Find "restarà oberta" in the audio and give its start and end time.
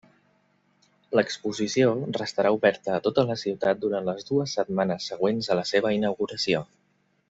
2.19-2.95